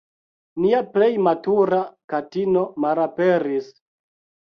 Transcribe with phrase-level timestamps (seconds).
[0.63, 1.83] Nia plej matura
[2.15, 3.73] katino malaperis.